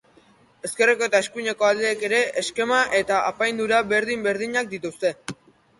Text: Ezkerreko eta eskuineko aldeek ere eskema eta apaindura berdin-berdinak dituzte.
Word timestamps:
Ezkerreko 0.69 1.05
eta 1.07 1.21
eskuineko 1.25 1.67
aldeek 1.67 2.07
ere 2.09 2.23
eskema 2.43 2.81
eta 3.03 3.21
apaindura 3.29 3.87
berdin-berdinak 3.95 4.75
dituzte. 4.77 5.19